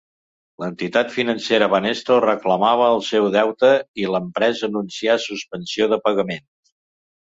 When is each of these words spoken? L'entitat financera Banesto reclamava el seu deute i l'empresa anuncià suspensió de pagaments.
L'entitat 0.61 1.13
financera 1.17 1.67
Banesto 1.75 2.17
reclamava 2.25 2.89
el 2.95 3.05
seu 3.11 3.31
deute 3.39 3.73
i 4.05 4.11
l'empresa 4.17 4.69
anuncià 4.73 5.23
suspensió 5.31 5.95
de 5.97 6.05
pagaments. 6.11 6.79